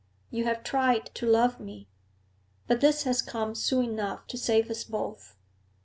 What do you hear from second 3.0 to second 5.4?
has come soon enough to save us both.'